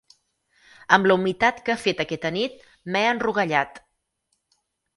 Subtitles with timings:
[0.97, 2.65] Amb la humitat que ha fet aquesta nit
[2.95, 3.81] m'he enrogallat.